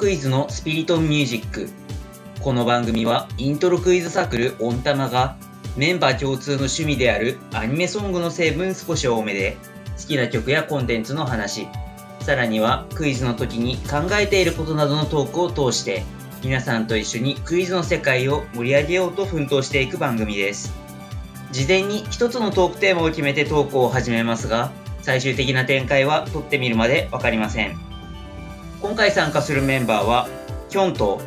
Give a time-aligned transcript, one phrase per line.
[0.00, 1.68] クイズのスピリトミュージック。
[2.40, 5.36] この番組はイントロクイズサークルオンタマが
[5.76, 9.58] メンバー共通の趣味であるアニメソングの成分少し多めで
[10.00, 11.68] 好きな曲やコンテンツの話、
[12.20, 16.02] さらにはクイズの時に考えていることなどのトークを通して
[16.42, 20.72] 皆さんと一緒にクイズの世界を盛り上げようと奮闘していく番組です。
[21.52, 27.89] 事前に一つのトークテーマを決めてトークを始めますが、最終的な展開は撮ってみるまでわかりません。
[28.82, 30.26] 今回参加するメンバーは、
[30.70, 31.20] キョンと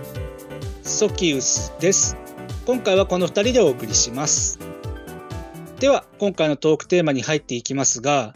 [0.82, 2.18] ソキウスです。
[2.66, 4.58] 今回はこの2人でお送りします。
[5.80, 8.34] では、今回のトークテーマに入っていきますが、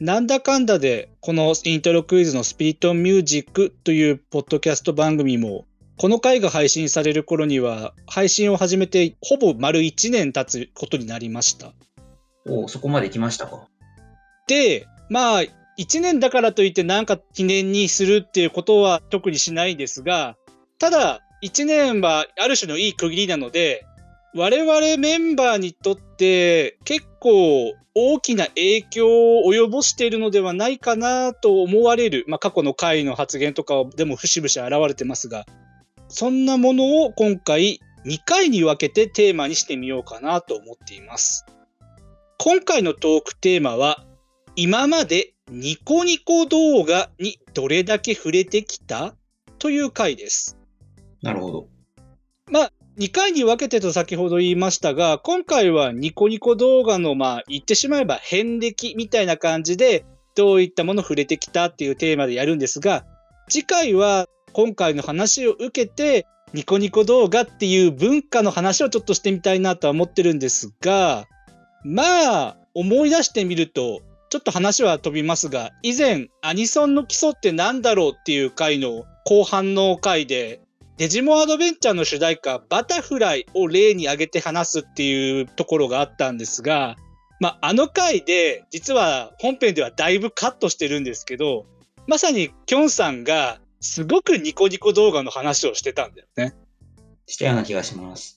[0.00, 5.64] なんだかんだでこのイントロクイズのスピリットミュージックというポッドキャスト番組も
[5.96, 11.72] この回が配信される頃には配信を始めてほぼ丸1年経つことになりました。
[12.46, 13.68] おお、そこまで来ましたか。
[14.46, 15.42] で、まあ、
[15.78, 20.36] 1年だからといってなんか記念にするっていうことは特にしないですが、
[20.78, 23.84] ただ、1年はある種のいい区切りなので、
[24.34, 35.46] 我々メンバーにとって結構大きな影響を及ぼしているのではないかなと思われる、まあ、過去の回の発言とかでも節々現れてますが、
[36.08, 41.46] そんなものを今回2回に分けてテーマにしてみようかなと思っています。
[42.38, 44.04] 今回のトークテーマは
[44.54, 49.14] 今までニコニコ動画にどれだけ触れてきた？
[49.60, 50.58] という回です。
[51.22, 51.68] なるほど。
[52.50, 63.04] まあ、2回に分けてと先ほど言いましたが、今回はニコニコ動画の、まあ、言ってしまえば遍歴みたいな感じで、どういったもの触れてきたっていうテーマでやるんですが、
[63.48, 71.26] 次回は今回の話を受けて、ニコニコ動画っていう文化の話をちょっとしてみたいなとは思ってるんですが、
[71.84, 72.02] ま
[72.48, 80.60] あ、思い出してみると、ちょっと話は飛びますが、以前、アニソンの基礎って何だろうっていう回の後半の回で、
[80.96, 86.96] デジモンアドベンチャーの主題歌、バタフライを例に挙げて話すっていうところがあったんですが、
[87.38, 91.66] まあ、あの回で、実は本編ではだいぶカットしてるんですけど、
[92.06, 96.54] まさにキョンさんがすごくニコニコ動画の話をしてたんだよね。
[97.26, 98.35] したような気がします。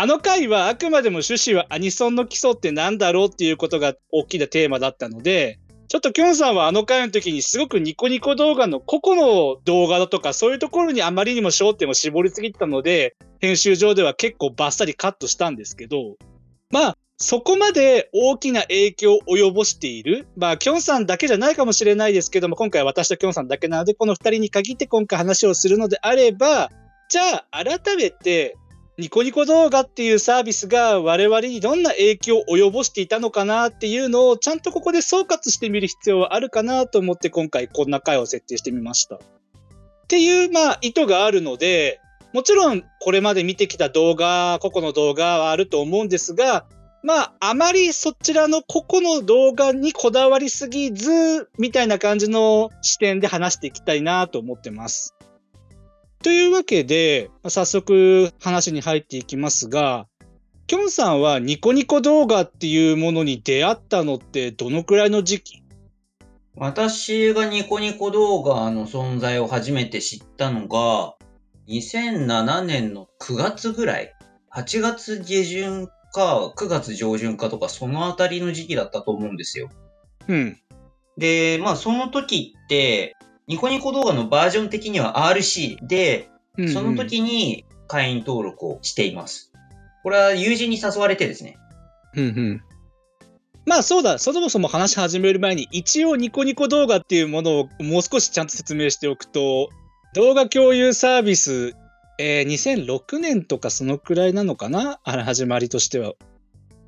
[0.00, 16.14] あの回はあくまでも趣旨はアニソンの基礎って何だろうっていうことが大きなテーマだったので、ちょっときょんさんはあの回の時にすごくニコニコ動画の個々の動画だとかそういうところにあまりにも焦点を絞りすぎたので、編集上では結構バッサリカットしたんですけど、
[16.70, 20.28] まあ、そこまで大きな影響を及ぼしている。
[20.36, 26.70] まあ、キョンさんだけじゃないかもしれないですけども、今回私とキョンさんだけなので、この二人に限って今回話をするのであれば、
[27.08, 28.54] じゃあ、改めて、
[28.98, 39.14] ニコニコ動画っていうサービスが我々にどんな影響を及ぼしていたのかなっていうのをちゃんとここで総括してみる必要はあるかなと思って今回こんな回を設定してみました。
[39.14, 39.20] っ
[40.08, 42.00] ていう、まあ、意図があるので、
[42.32, 46.66] もちろんこれまで見てきた動画、個々の動画はあると思うんですが、
[47.04, 55.14] まあ、あまりそちらの個々の動画にこだわりすぎず、みたいな感じの視点で話していきたいなと思ってます。
[56.28, 60.06] というわけで、早速話に入っていきますが、
[60.66, 65.62] きょんさんはニコニコ動画っていうものに出会ったのってどのくらいの時期？
[66.54, 71.14] 私がニコニコ動画の存在を初めて知ったのが、
[71.66, 74.14] 2007年の9月ぐらい。
[74.54, 79.70] 8月下旬か9月上旬かとか、そのあたりの時期だったと思うんですよ。
[80.28, 80.58] うん。
[81.16, 83.16] で、まあその時って、
[83.48, 86.28] ニコニコ動画のバージョン的には RC で、
[86.72, 89.52] その時に会員登録をしています。
[90.02, 91.58] これは友人に誘われてですね。
[92.14, 92.62] うんうん。
[93.66, 99.70] まあそうだ、そもそも話し始める前に、一応ニコニコ動画っていうものをもう少しちゃんと説明しておくと、
[100.14, 101.74] 動画共有サービス
[102.18, 104.98] えー、2006年とかそのくらいなのかな？
[105.04, 106.14] あれ始まりとしては。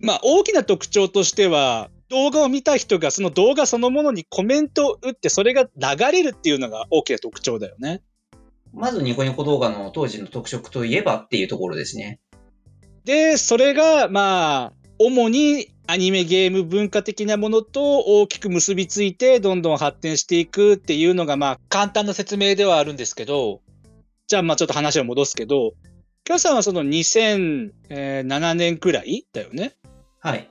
[0.01, 8.03] まあ大きな特徴としては動画を見た人がその動画そのものにコメントを打ってそれが流れるっていうのが大きな特徴だよね。
[8.73, 12.21] まずニコニコ動画の当時の特色といえばっていうところですね。
[13.05, 23.61] で、それがまあ主にアニメゲーム文化的なものと大きく結びついてどんどん発展していくっていうのがまあ簡単な説明ではあるんですけど、
[24.27, 25.73] じゃあ、まあちょっと話を戻すけど、
[26.25, 29.75] キョさんはその2007年くらいだよね。
[30.21, 30.50] はい。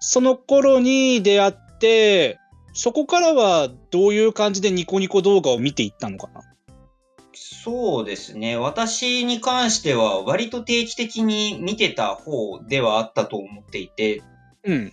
[0.00, 2.38] その頃に出会って、
[2.72, 6.42] そこからはどういう感じでニコニコ動画を見ていったのかな？
[7.32, 8.56] そうですね。
[8.56, 14.22] 私に関しては割と定期的に見てた方ではあったと思っていて。
[14.64, 14.92] うん。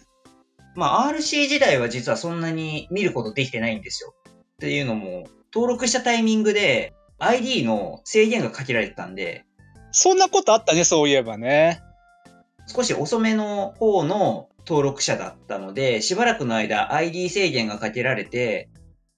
[0.76, 4.14] まあ RC 時代は実はそんなに見ることできてないんですよ。
[4.30, 9.44] っていうのも、登録したタイミングで ID の制限がかけられてたんで、
[9.92, 11.82] そんなことあったね、そういえばね。
[12.68, 18.70] 少し遅めの方の登録者だったので、しばらくの間 ID 制限がかけられて、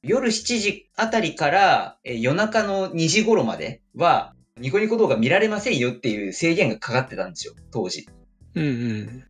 [0.01, 8.07] 夜7時あたりからえ夜中の2時頃までは、ニコニコ動画見られませんよっていう制限がかかってたんですよ、当時。
[8.55, 9.23] うんうん。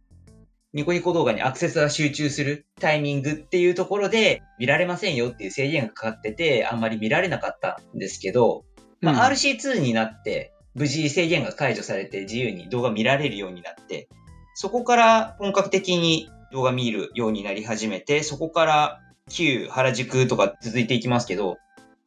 [0.73, 8.65] ニコニコ動画にアクセスが集中するタイミングっていうところで見られませんよっていう制限がかかってて、あんまり見られなかったんですけど、
[8.99, 14.09] まあ、うん RC2 になって、無事制限が解除されて自由に動画見られるようになって、
[14.55, 21.57] そこから本格的に動画見るようになり始めて、そこから旧原宿とか続いていきますけど、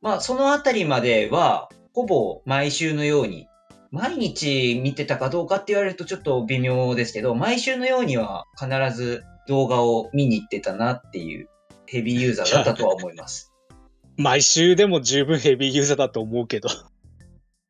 [0.01, 3.49] まあそのあたりまでは、ほぼ毎週のように、
[3.91, 11.49] 毎日見てたかどうかって言われるとちょっと微妙ですけど、毎週のようには必ず動画を見に行ってたなっていう
[11.87, 13.53] ヘビーユーザーだったとは思います。
[14.17, 16.69] 毎週でも十分ヘビーユーザーだと思うけど。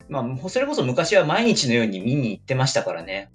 [0.09, 3.33] まあ、それこそ昔は毎日のように見に行ってましたからね。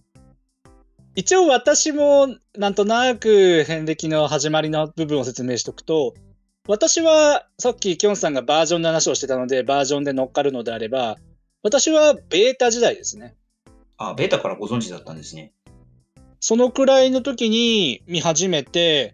[1.16, 2.28] 一応私も
[2.58, 6.14] なんとなく遍歴の始まりの部分を説明しておくと、
[6.68, 11.18] 私はさっききょんさんがバージョンの話をしてたので、バージョンで乗っかるのであれば、
[11.64, 13.36] 私はベータ時代ですね。
[13.98, 15.54] あ、ベータからご存知だったんですね。
[16.40, 19.14] そのくらいの時に見始めて、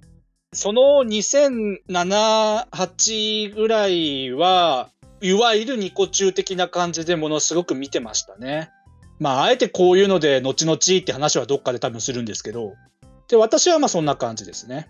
[0.54, 4.92] その2007、8ぐらいは、
[5.22, 8.70] いわゆるニコ中的な感じでものすごく見てましたね。
[9.20, 12.74] まあ、あえてこういうので、後々って話はどっかで多分するんですけど、
[13.28, 14.88] で、私はまあそんな感じですね。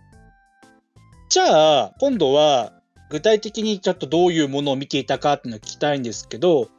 [1.30, 2.74] じゃあ、今度は、
[3.10, 6.70] 具体的にちょっとどういうものを見ていたかっていうのを聞きたいんですけど、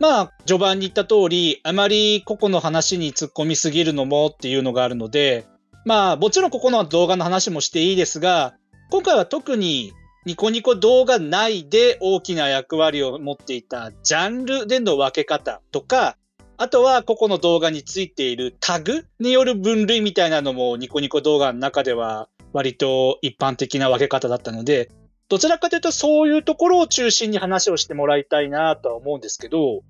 [0.00, 5.46] まあ、序盤に言った通り、あまり個々の話に突っ込みすぎるのもっていうのがあるので、
[5.84, 8.54] まあ、もちろんここの動画の話もしていいですが、
[8.90, 9.92] 今回は特に
[10.24, 16.16] ニコニコ動画内で大きな役割を持っていたジャンルでの分け方とか、
[16.56, 24.90] あとは個々の動画についているタグによる分類みたいなのもニコニコ動画の中では割と一般的な分け方だったので、
[25.28, 29.82] どちらかというとそういうところを中心に話をしてもらいたいなとは思うんですけど、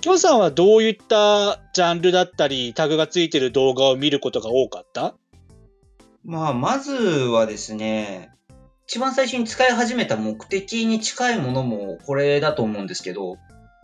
[0.00, 5.14] きょんさんはどういったジャンルだったりタグがついてる動画を見ることが多かった？
[6.24, 8.30] まあ、まずはですね、
[8.86, 13.38] 一番最初に使い始めた目的に近いものもこれだと思うんですけど、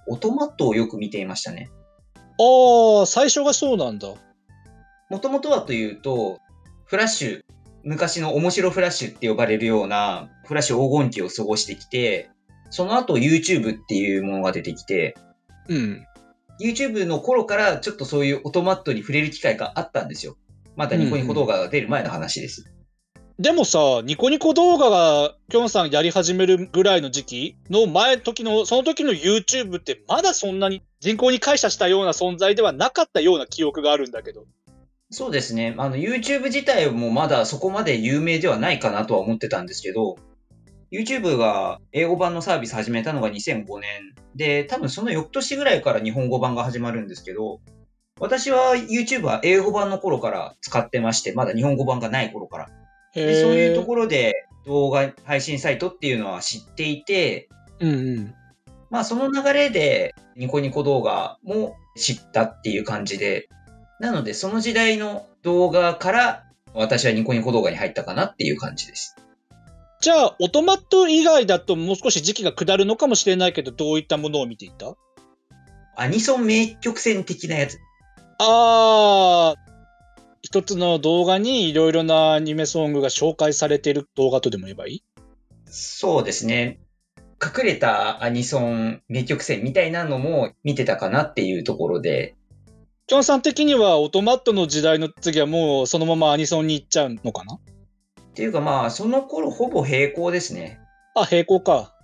[0.07, 1.71] オトマットをよく見ていましたね。
[2.39, 4.09] ああ、最初がそうなんだ。
[5.11, 6.41] もともとはというと、
[6.85, 7.41] フラッシュ、
[7.83, 12.31] 昔の面白フラッシュって呼ばれるようなフラッシュ黄金期を過ごしてきて、
[12.71, 15.17] その後 YouTube っていうものが出てきて、
[15.69, 16.07] うん。
[16.61, 20.37] YouTube の頃からちょっとそういうオトマットに触れる機会があったんですよ。
[20.77, 22.73] まだニコニコ動画が出る前の話です。
[23.41, 34.45] でもさ、ニコニコ動画がきょんさんやり始めるぐらいの時期の前時の、その時の YouTube ってまだそんなに人口に感謝したような存在ではなかったような記憶があるんだけど。
[35.11, 35.75] そうですね。
[35.79, 40.19] あの、YouTube 自体もまだそこまで有名ではないかなとは思ってたんですけど、
[40.93, 47.63] YouTube が英語版のサービス始めたのが2005年で、多分その翌年ぐらいから日本語版が始まるんですけど、
[48.19, 52.69] 私は YouTube は英語版の頃から使ってまして、まだ日本語版がない頃から。
[53.15, 57.49] でそういうところで動画配信サイトっていうのは知っていて、
[57.81, 57.89] ろ。
[57.89, 58.35] うんうん。
[58.91, 63.49] まあその流れでニコニコ動画も知ったっていう感じで、
[64.01, 69.17] なのでその時代の動画から私はニコニコ動画に入ったかなっていう感じです。
[70.01, 74.95] じゃあ、オトマット以外だともう少し時期が下るのかもしれないけど、どういったものを見ていた？
[75.95, 77.79] アニソン名曲線的なやつ。
[78.39, 79.70] あー、
[80.43, 85.05] 一つの動画にいろいろなアニメソングが紹介されている動画とでも言えばいい？
[85.67, 86.81] そうですね。
[87.43, 92.37] 隠れたアニソン名曲線みたいなのも見てたかなっていうところで、
[93.07, 97.55] キョンさん的にはオトマットの時代の次はもうそのままアニソンに行っちゃうのかな？
[97.55, 97.59] っ
[98.35, 100.81] ていうかまあその頃ほぼ並行ですね。
[101.15, 101.95] あ、並行か。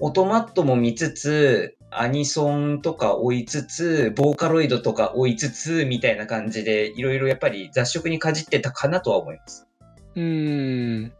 [0.00, 9.66] オトマットも見つつ、アニソンとか追いつつ、ボーカロイドとか追いつつ、みたいな感じで、いろいろやっぱり雑食にかじってたかなとは思います。
[10.14, 11.12] うん。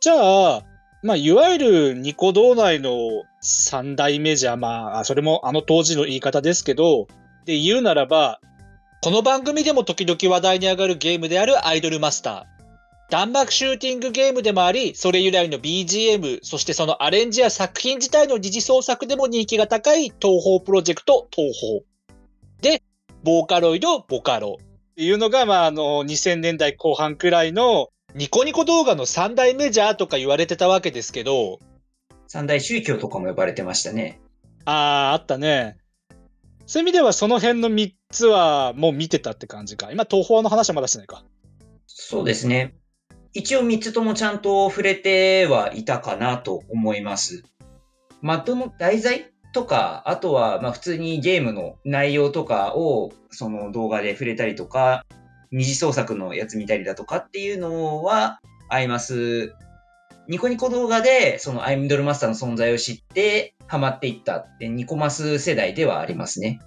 [0.00, 0.62] じゃあ、
[1.02, 2.98] まあ、いわゆるニコ動内の
[3.40, 7.08] 三大メジャー、まあ、それもあの当時の言い方ですけど、
[7.44, 8.40] で言うならば、
[9.02, 12.61] この番組でも時々話題に上がるゲームであるアイドルマスター。
[13.12, 21.80] 弾幕シューティングゲームでもあり、それ由来の BGM、そしてそのアレンジや作品自体の二次創作でも人気が高い東宝プロジェクト東宝。
[22.62, 22.82] で、
[23.22, 24.56] ボーカロイド、ボカロ。
[24.62, 31.58] っていうのが、まあ、あの、2000年代後半くらいのニコニコ動画の三大メジャーとか言われてたわけですけど、
[32.28, 34.22] 三大宗教とかも呼ばれてましたね。
[34.64, 35.76] ああ、あったね。
[36.64, 39.92] そういう意味ではその辺の3つはもう見てたって感じか。
[39.92, 41.22] 今、東宝の話はまだしてないか。
[41.86, 42.74] そうですね。
[43.34, 47.44] 一応3つともちゃんと触れてはいたかなと思います。
[48.20, 55.04] マッドの題材とか、あとはま普通にゲームの内容とかをその動画で触れたりとか、
[55.50, 59.54] 二次創作のやつ見たりだとかっていうのはあります。
[60.28, 66.60] ニコニコ動画でそのアイムドルマスターの存在を知ってハマっていったってニコマス世代ではありますね。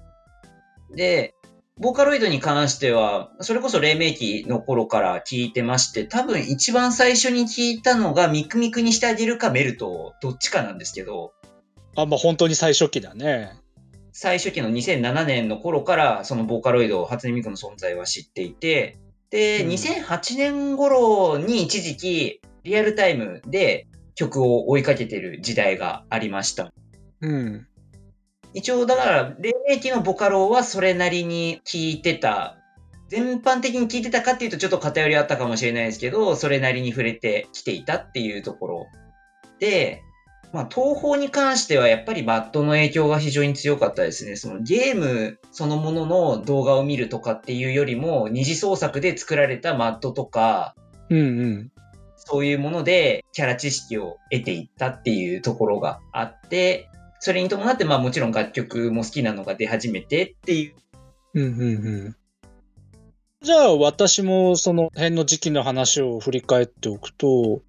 [0.95, 1.34] で、
[1.77, 11.33] ボーカロイドに関しては、それこそ黎明期の頃から聞いてまして、多分一番最初に聞いたのがミクミクにしてあげるかメルト、どっちかなんですけど、
[11.97, 13.51] あ、まあ本当に最初期だね。
[14.13, 18.97] 最初期の2007年の頃から、そのボーカロイド、初音ミクの存在は知っていて、
[19.29, 26.71] で、うん2008年頃に一時期、リアルタイムで曲を追いかけてる時代がありました。
[27.19, 27.67] うん。
[28.55, 32.57] 一応、だから、黎明期のボカロはそれなりに聞いてた。
[33.09, 38.87] 全般的に聞いてたかっていうとちょっと偏りあったかもしれないですけど、それなりに触れてきていたっていうところ。
[39.59, 40.01] で、
[40.53, 44.37] まあ、東宝に関してはやっぱりバッドの影響が非常に強かったですね。
[44.37, 50.75] そのゲームそのものの動画を見るとかっていうよりも、二次創作で作られたマッドとか、
[51.09, 51.71] うんうん。
[52.15, 56.89] そういうものでキャラ知識を得ていったっていうところがあって、
[57.25, 60.75] それに伴って、まあもちろん楽曲も好きなのが出始めてっていう。
[61.33, 61.65] うんうんう
[62.09, 62.15] ん。
[63.41, 67.63] じゃあ私もその辺の時期の話を振り返っておくと、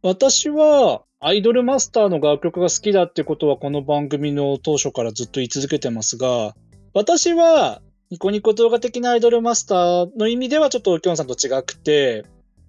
[0.00, 6.54] 私はアイドルマスターの楽曲が好きだってことはこの番組の当初からずっと言い続けてますが、
[6.94, 12.24] 私はニコニコ動画的なアイドルマスターの意味ではちょっときょんさんと違くて、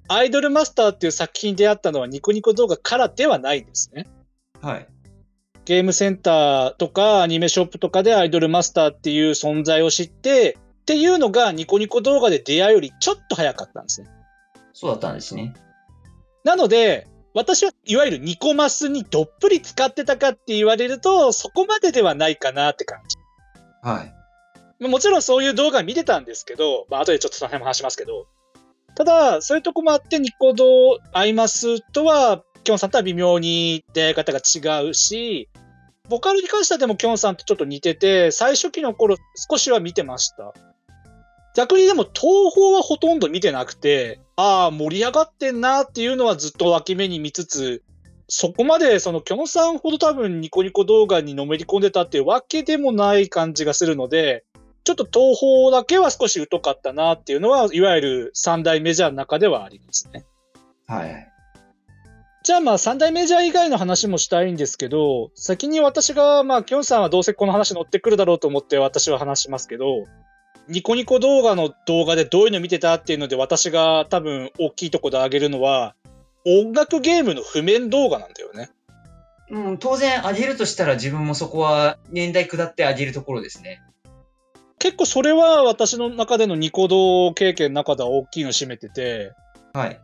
[0.10, 4.06] アイドルマスターっていう作品に出会ったのはニコニコ動画からではないんですね。
[4.62, 4.88] はい。
[5.66, 14.10] ゲームセンターとかアニメショップとかでアイドルマスターっていう存在を知って、っていうのがニコニコ動画で出会いよりちょっと早かったんですね。
[14.74, 15.56] そうだったんですね。
[16.44, 23.18] なので、私はいわゆるニコマスにどっぷり使ってたかって言われると、そこまでではないかなって感じ。
[23.82, 24.14] はい。
[24.80, 28.28] まあもちろんそういう動画見てたんですけど、まあ後でちょっとその辺も話しますけど、
[28.96, 35.48] ただ、そういうとこもあってニコ動アイマスとは、キョンさんとは微妙に出会い方が違うし、
[36.10, 39.16] ボカルに関してはでもキョンさんとちょっと似てて、最初期の頃
[39.50, 40.54] 少しは見てました。
[41.56, 47.84] 逆にでも東宝はほとんど見てなくて、ああ、盛り上がってんなっていうのはずっと脇目に見つつ、
[48.28, 54.44] そこまでそのキョンさんほど多分ニコニコ動画にのめり込んでたっていうわけでもない感じがするので、
[54.84, 60.26] ちょっと東宝だけは少し疎かったなっていうのは、いわゆる三大メジャーの中ではありますね。
[60.88, 61.35] はい。
[62.46, 70.06] じゃあまあ三大メジャー以外の話もしたいんですけど、先に私が、まあキョンさんはどうせこの話乗ってくるだろうと思って私は話しますけど、
[70.68, 75.96] ニコニコ動画の動画でどういうの見てたっていうので私が多分大きいところで挙げるのは、
[76.46, 78.70] 音楽ゲームの譜面動画なんだよね。
[79.50, 83.82] うん、当然、あげるとしたら自分もそこは年代下ってあげるところですね。
[84.78, 89.34] 結構それは私の中でのニコ動経験の中では大きいの占めてて、
[89.74, 90.00] はい。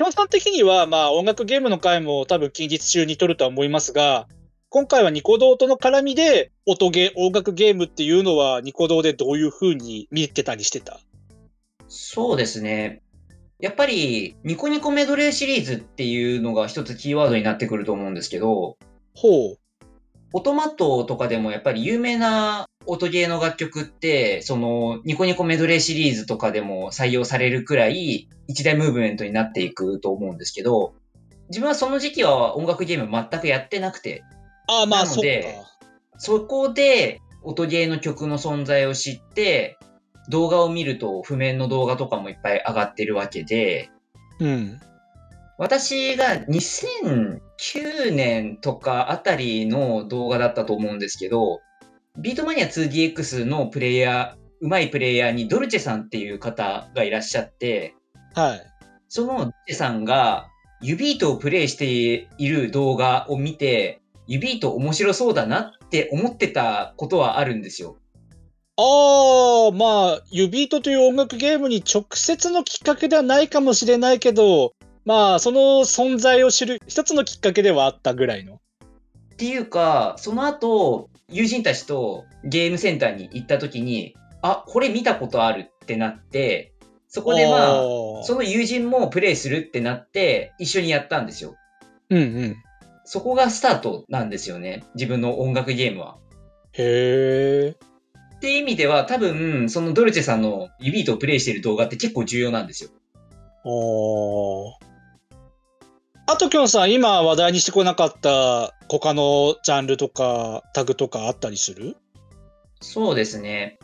[0.00, 4.28] 基本的には、まあ、音楽ゲームの回も多分近日中に撮るとは思いますが、
[4.70, 11.00] 今回はニコ動との絡みで、音ゲー、音楽ゲームっていうのはニコ動でどういう風に見てたりしてた？
[11.88, 13.02] そうですね。
[13.58, 18.78] やっぱり、ニコニコメドレーシリーズっていうのが一つキーワードになってくると思うんですけど、
[19.14, 19.58] ほう。
[20.32, 30.94] オトマットとかでもやっぱり有名な音ゲーの楽曲って、そのニコニコメドレーシリーズとかでも採用されるくらい一大ムーブメントになっていくと思うんですけど、
[31.48, 34.22] 自分はその時期は音楽ゲーム全くやってなくて、
[34.66, 35.22] ああ、まあ、そっか。
[35.22, 35.56] で
[36.18, 39.78] そこで音ゲーの曲の存在を知って、
[40.28, 43.90] 動画を見ると譜面の動画とかもいっぱい上がってるわけで、
[44.38, 44.80] うん。
[45.58, 51.60] 私が2009年とかあたりの動画だったと思うんですけど、
[52.20, 57.94] ビートマニア 2DX のプレイヤー、上手いプレイヤーにドルチェさんっていう方がいらっしゃって、
[58.34, 58.62] はい。
[59.08, 60.48] そのドルチェさんが
[60.82, 61.86] 指糸をプレイして
[62.36, 67.96] いる動画を見て、指糸面白そうだなって思ってたことはあるんですよ。
[68.76, 74.74] ああ、まあ、ユビートという音楽ゲームに直接のきっかけではないかもしれないけど、
[75.06, 78.59] まあ、その存在を知る一つのきっかけではあったぐらいの。
[79.40, 86.74] っていうか、その後、友人たちとゲームセンターに行った時に、あ、これ見たことあるってなって、
[87.08, 91.54] そこでまあ、ーその友人もプレイするってなって、一緒にやったんですよ。
[92.10, 92.56] うんうん。
[93.06, 94.84] そこがスタートなんですよね。
[94.94, 96.18] 自分の音楽ゲームは。
[96.74, 97.74] へえ。
[98.36, 102.90] っていう意味では、多分、そのドルチェさんの指ビートをプレイしてる動画って結構重要なんですよ。
[103.64, 104.89] おー。
[106.32, 111.96] あと、きょんさん、今話題にしてこなかった他のジャンルとかタグとかあったりする？
[112.80, 113.80] そうですね。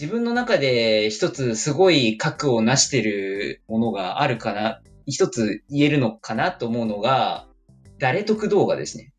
[0.00, 7.44] 自分の中で一つすごい核を成してるものがあるかな、一つ言えるのかなと思うのが、
[7.98, 9.12] 誰得動画ですね。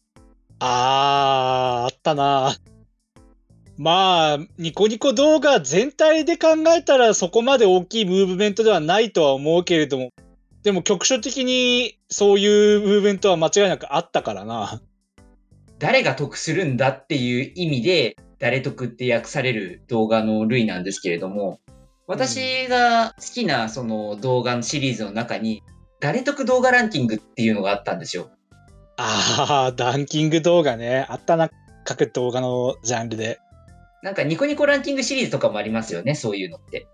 [0.57, 2.55] あー、あったな。
[3.77, 10.10] まあ、ニコニコ動画全体で考えたらそこまで大きいムーブメントではないとは思うけれども、
[10.65, 14.81] でも局所的にそういうムーブメントは間違いなくあったからな。
[15.77, 21.60] 誰が得するんだっていう意味で、誰得って訳される動画の類なんですけれども、
[22.07, 25.62] 私が好きなその動画のシリーズの中に、
[26.00, 28.31] 誰得動画ランキングっていうのがあったんですよ。
[28.98, 31.05] ああ、ランキング動画ね。
[31.10, 31.51] あったな、
[31.84, 33.38] 各動画のジャンルで。
[34.01, 36.88] なんかニコニコランキングシリーズとかもありますよね、そういうのって。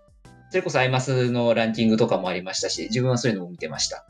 [0.52, 4.04] それこそアイマスのランキングとかもありましたし、自分はそういうのも見てました。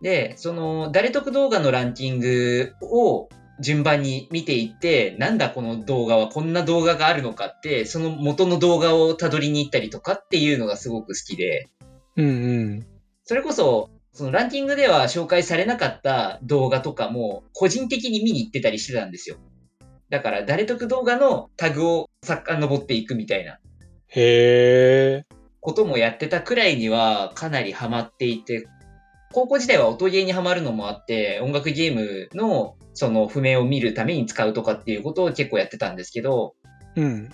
[0.00, 11.68] で、その、誰得動画のランキングを順番に見ていって、なんだこの動画はこんな動画があるのかって、その元の動画をたどりに行ったりとかっていうのがすごく好きで。
[12.14, 12.30] うんう
[12.76, 12.86] ん。
[13.24, 19.38] それこそ、そのランキングでは紹介されなかった動画とかも個人的に見に行ってたりしてたんですよ。
[20.08, 23.58] だから誰得動画のタグを遡っていくみたいな。
[24.06, 25.37] へー。
[25.68, 28.66] こともやってたくらいにはかなりハマっていて、
[29.32, 36.54] 高校時代は音ゲーにハマるのもあって、音楽ゲームのその譜面を見るために使うとかっていうことを結構やってたんですけど、
[36.96, 37.28] うん。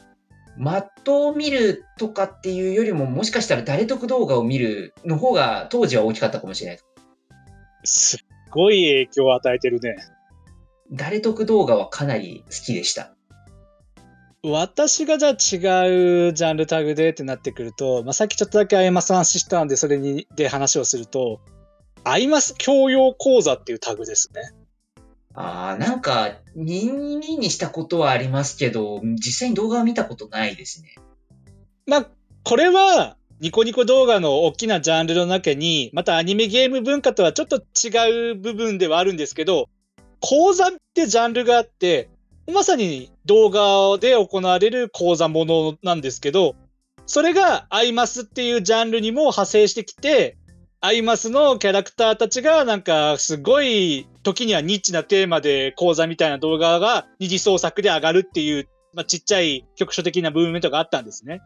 [0.58, 6.78] マットを見るとかっていうよりも、もしかしたら誰得動画を見るの方が当時は大きかったかもしれない。
[7.84, 8.18] すっ
[8.50, 9.94] ごい影響を与えてるね。
[10.90, 13.14] 誰得動画はかなり好きでした。
[14.46, 21.40] 私がじゃあ違うジャンルタグでってなってくると、まあ、さっきちょっとだけアイマスの話したんで、それにで話をすると、
[22.04, 24.52] アイマス教養講座っていうタグですね。
[25.32, 30.94] ああ、なんか、耳にしたことはありますけど、実際に動画は見たことないですね。
[31.86, 32.06] まあ、
[32.42, 39.70] これは、ニコニコ動画の大きなジャンルの中に、またアニメゲーム文化とはちょっと違う部分ではあるんですけど、
[40.20, 42.10] 講座ってジャンルがあって、
[42.52, 46.56] まさに動画で行われる講座ものなんですけど、
[47.06, 50.36] それがアイマスっていうジャンルにも派生してきて、
[50.80, 61.40] アイマスのキャラクターたちがなんかすごい時にはニッチなテーマで講座みたいな動画が二次創作で上がるっていう、まあ、ちっちゃい局所的なブームメントがあったんですね。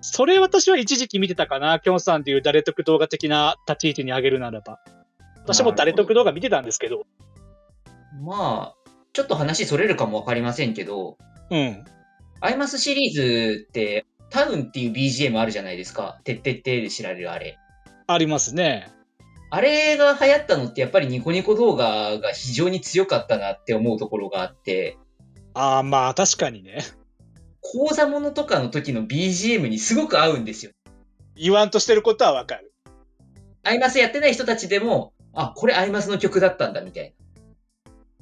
[0.00, 1.80] それ私は一時期見てたかな。
[1.80, 4.80] きょんさんっていう誰得動画的な立ち位置に上げるならば。
[5.42, 7.04] 私も誰得動画見てたんですけど。
[8.22, 8.81] まあ、
[9.12, 11.18] ちょっと話それるかもわかりませんけど、
[11.50, 11.84] うん。
[12.40, 16.20] アイマスシリーズって、タウンっていう BGM あるじゃないですか。
[16.24, 17.58] てってってで知られるあれ。
[18.06, 18.90] ありますね。
[19.50, 24.96] あれが流行ったのってやっぱりニコニコ動画が非常に強かったなって思うところがあって。
[25.52, 26.78] ああ、まあ確かにね。
[27.60, 30.72] 講座ものとかの時の BGM にすごく合うんですよ。
[31.36, 32.72] 言わんとしてることはわかる。
[33.62, 37.21] アイマスやってない人たちでも、あ、これアイマスの曲だったんだみたいな。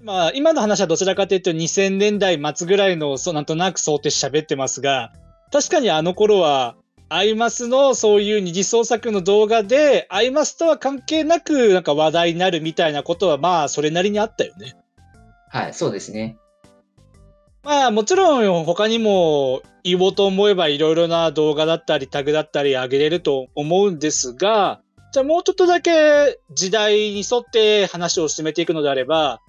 [0.02, 5.12] まあ、今の話はどちらかというと2000年代末ぐらいの、そうなんとなく想定し喋ってますが、
[5.52, 6.76] 確かにあの頃は、
[7.12, 14.76] アイマスのそういう二次創作の動画で、アイマスとは関係なくなんか話題になるみたいなことは、まあ、それなりにあったよね。
[15.48, 16.38] はい、そうですね。
[17.62, 24.80] まあ、もちろん他にも言おうと思えばいろいろな動画だったりタグだったり上げれると思うんですが、
[25.12, 29.40] じゃあもうちょっとだけ時代に沿って話を進めていくのであれば、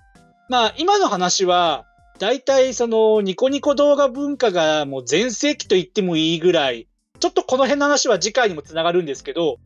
[0.51, 1.85] まあ今の話は
[2.19, 6.87] 大体そのニコニコ動画文化がもう全盛期と言ってもいいぐらい
[7.21, 9.59] ちょっとこの辺の話は次回にもつながるんですけど、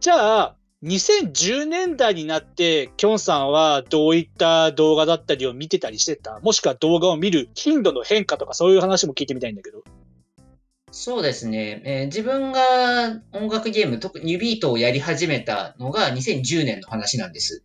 [0.00, 6.38] じゃあ、2010年代になって、きょんさんはどういった動画だったりを見てたりしてた？
[6.40, 9.84] もしくは動画を見る頻度の変化とかそういう話も聞いてみたいんだけど。
[10.90, 11.80] そうですね。
[11.86, 12.60] えー、自分が
[13.32, 17.64] 音楽ゲーム、特にビートをやり始めたのが2010年の話なんです。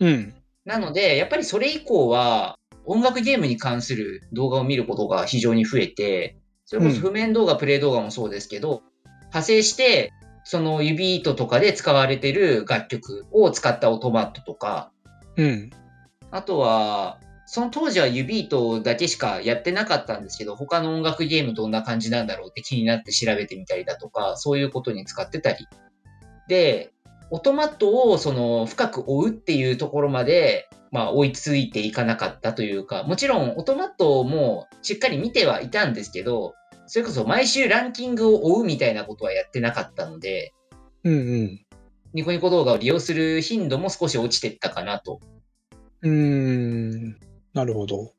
[0.00, 0.34] うん。
[0.66, 8.82] なので、やっぱりそれ以降は、音楽ゲームに関する動画を見ることが非常に増えて、それこそ譜面動画、うん、プレイ動画もそうですけど、
[9.20, 10.12] 派生して、
[10.44, 14.92] その指糸とかで使われてる楽曲を使ったオトマットとか、
[15.36, 15.70] うん。
[16.30, 25.66] あとは、その当時は指糸だけしかやってなかったんですけど、他の音楽ゲームどんな感じなんだろうって気になって調べてみたりだとか、そういうことに使ってたり。
[26.48, 26.90] で、
[27.30, 36.54] オトマットをその深く追うっていうところまで、まあ、追いついていかなかったというか、もちろんオトマットもしっかり見てはいたんですけど、
[36.86, 40.52] それこそ毎週ランキングを追うみたいなことはやってなかったので、
[41.02, 41.60] うんうん。
[42.14, 45.20] ニコニコ動画を利用する頻度も少し落ちてったかなと。
[46.02, 47.16] うーん。
[47.52, 48.12] なるほど。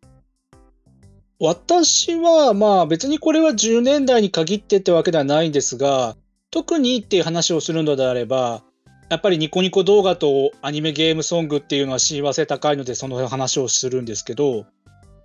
[1.40, 6.16] 私は、まあ別にこれは10年代に限ってってわけではないんですが、
[6.52, 8.64] 特にっていう話をするのであれば、
[9.10, 14.66] やっぱりニコニコ動画とアニメゲームソングっていうのは親和性高いのでその話をするんですけど、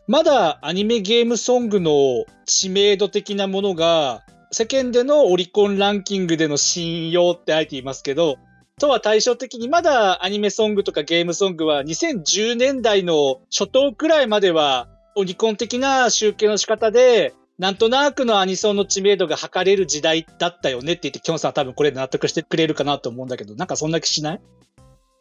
[0.06, 8.36] まだアニメゲームソングの知名度的なものが世間でのオリコンランキングでの信用ってあえて言いますけど、
[8.78, 24.40] とは対照的にまだアニメソングとかゲームソングは2010年代の初頭くらいまではオリコン的な集計の仕方でなんとなくのアニソンの知名度が測れる時代だったよねって言って、キョンさんは多分これで納得してくれるかなと思うんだけど、なんかそんな気しない？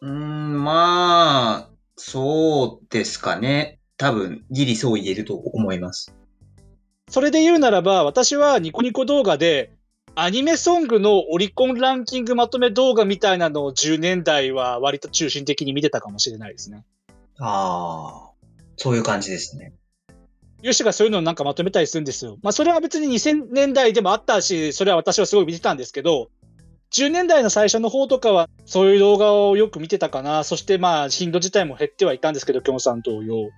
[0.00, 3.78] うーん、まあ、そうですかね。
[3.96, 6.12] 多分、ギリそう言えると思います。
[7.08, 9.70] それで言うならば、私はニコニコ動画で、
[10.16, 16.84] アニメソングのオリコンランキングまとめ動画みたいなのを10年代は割と中心的に見てたかもしれないですね。
[17.38, 18.30] ああ、
[18.78, 19.74] そういう感じですね。
[20.62, 22.38] ヨシがそういうのをなんかまとめたりするんですよ。
[22.42, 26.30] まあそれは別に2000年代でもあったし、それは私はすごい見てたんですけど、
[26.92, 30.44] 10年代の最初の方とかはそういう動画をよく見てたかな。
[30.44, 33.50] そしてまあ頻度自体も減ってはいたんですけど、キョンさん同様。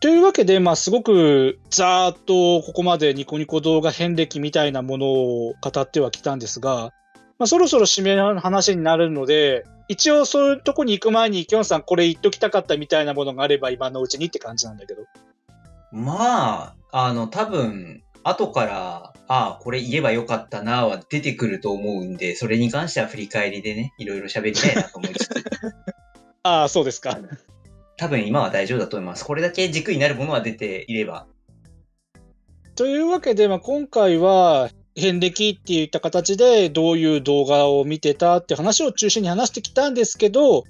[0.00, 6.92] というわけで、まあすごくざーっとここまでニコニコ動画遍歴みたいなものを語ってはきたんですが、
[7.38, 15.02] まあそろそろ締めの話になるので、一応そういうとこに行く前に、キョンさんこれ言っときたかったみたいなものがあれば今のうちにって感じなんだけど。
[15.92, 25.44] まあ、あの、多分、後から、ああ、これ言えばよかったなは出てくると思うんで、それに関しては振り返りでね、いろいろ喋りたいなと思いつつ、
[26.42, 27.18] ああ、そうですか。
[27.96, 29.24] 多分今は大丈夫だと思います。
[29.24, 31.26] これだけ軸になるものは出ていれば。
[32.76, 40.64] というわけで、まあ、今回は、遍歴っていった形でどういう動画を見てたって話を中心に話してきたんですけど、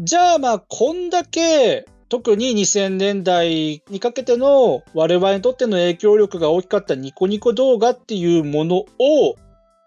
[0.00, 8.86] じゃあまあこんだけ特に2000年代にかけての我々にとっての影響力が大きかったニコニコ動画っていうものを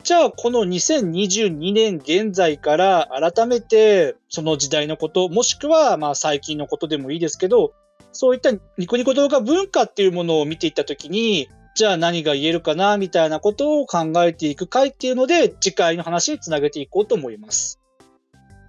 [0.03, 7.73] じゃあこの2022年現在から改めてその時代のこともしくはまあ最近のことでもいいですけど
[8.13, 17.81] そういったニコニコ動画文化っていうものを見ていったときにじゃあ何が言えるかなみたいなことを考えていく回っていうので次回の話につなげていこうと思います。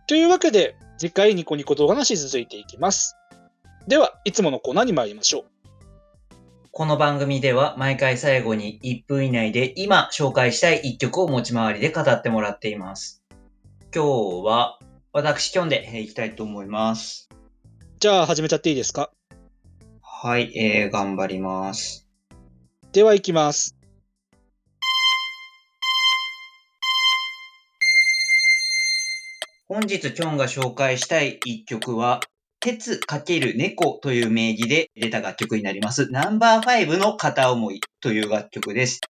[0.08, 3.16] というわけで次回ニコニコ動画の話続いていきます。
[3.86, 5.44] では、いつものコーナーに参りましょう。
[6.70, 13.22] この番組では毎回最後に1分以内で今紹介したい1曲を持ち回りで語ってもらっています。
[13.94, 14.04] 今
[14.40, 14.78] 日は
[15.12, 17.28] 私キョンでえーいきたいと思います。
[18.00, 19.10] じゃあ始めちゃっていいですか？
[20.00, 22.08] はい、えー、頑張ります。
[22.92, 23.76] では行きます。
[29.68, 32.20] 本日キョンが紹介したい1曲は、
[32.64, 36.10] 鉄×猫という名義で出た楽曲になります。
[36.10, 39.02] ナンバー5の片思いという楽曲です。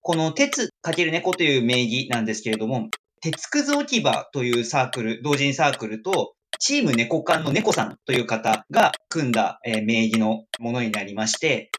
[0.00, 11.72] この鉄×猫という名義なんですけれども、鉄くず置き場というサークル、同人サークルと、チーム猫館の猫さんという方が組んだ、名義のものになりまして、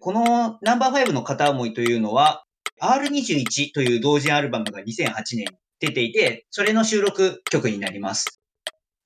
[0.00, 2.44] このナンバー5の片思いというのは、
[2.82, 5.46] R21 という同人アルバムが2008年
[5.80, 8.38] 出ていて、それの収録曲になります。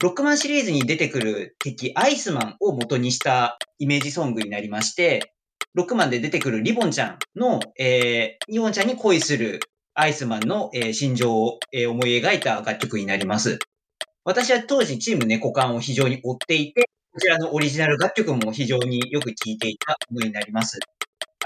[0.02, 5.32] ロックマンシリーズに出てくる敵アイスマンを元にしたイメージソングになりまして、
[5.74, 9.60] ロックマンで出てくるリボンちゃんの、えー、リボンちゃんに恋する
[9.94, 13.60] アイスマンの、えー心情を、えー思い描いた楽曲になります。
[14.24, 20.80] 私は当時チーム猫缶を非常に追っていて、こちらのオリジナル楽曲も非常によく聴いていたものになります。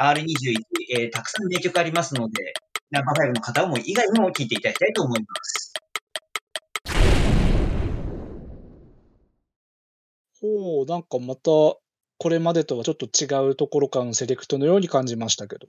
[0.00, 0.54] R21、
[0.96, 2.54] えーたくさん名曲ありますので、
[2.90, 5.74] ナンバー5の片思い以外にも聴いていただきたいと思います。
[10.40, 11.50] ほう、なんかまた、
[12.18, 15.68] これまでとはちょっと違うところからのセレクトのように感じましたけど。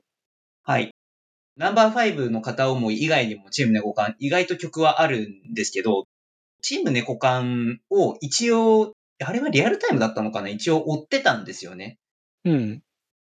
[0.64, 0.92] はい。
[1.58, 6.06] ナンバー5の片思い以外にもチーム猫缶、意外と曲はあるんですけど、
[6.62, 10.50] チーム猫缶を一応、あれはリアルタイムだったのかな？
[10.50, 11.98] 一応追ってたんですよね。
[12.46, 12.82] うん。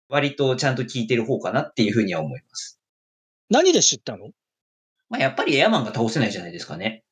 [0.09, 2.79] 割とちゃんと聴いてる方かなっていうふうには思います。
[3.49, 4.31] 何で知ったの？
[5.09, 7.03] まあ、やっぱりエアマンが倒せないじゃないですかね。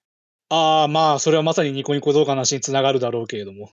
[0.49, 3.71] ああ、まあ、それはまさにニコニコ動画の話につながるだろうけれども。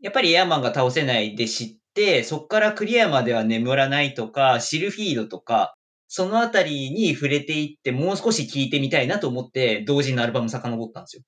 [0.00, 5.74] やっぱりエアマンが倒せないで知って、そこからクリアまでは眠らないとか、シルフィードとか、
[6.06, 11.22] そのあたりに触れていって、もう少し聞いてみたいなと思って、同時にアルバム遡ったんですよ。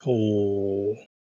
[0.00, 1.14] ほう。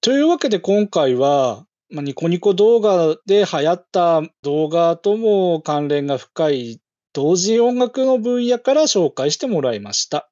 [0.00, 6.80] というわけで今回は、まあ、ニコニコ動画で流行った動画とも関連が深い
[7.12, 10.30] 同時音楽の分野から紹介してもらいました。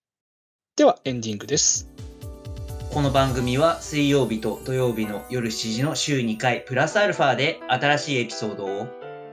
[0.77, 1.96] ではエンディングです。
[2.97, 8.87] この番組は水曜日と土曜日の夜7時の週2回プラスアルファで新しいエピソードを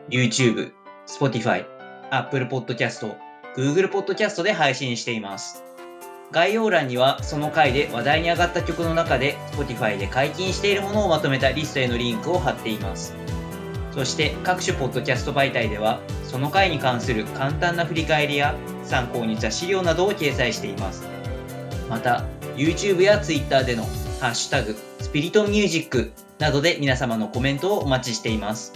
[0.10, 0.74] YouTube、
[1.08, 1.66] Spotify、
[2.12, 3.16] Apple Podcast、
[3.56, 5.64] Google Podcast で配信しています。
[6.34, 13.16] 概要欄にはその回で話題に上がった曲の中で Spotify で解禁しているものをまとめたリストへのリンクを貼っています。
[13.94, 21.13] そして各種ポッドキャスト媒体ではその回に関する簡単な振り返りや参考にした資料などを掲載しています。
[21.94, 22.24] また
[22.56, 23.84] YouTube や Twitter での
[24.20, 28.74] ハッシュタグスピリトミュージックなどで皆様のコメントをお待ちしています。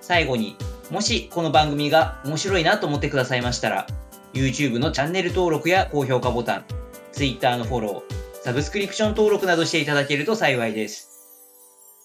[0.00, 0.54] 最後に
[0.88, 3.88] もしこの番組が面白いなと思ってくださいましたら
[4.34, 6.64] YouTube のチャンネル登録や高評価ボタン
[7.10, 11.08] Twitter のフォローサブスクリプション登録などしていただけると幸いです。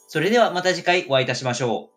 [0.08, 1.93] それではまた次回お会いいたしましょう。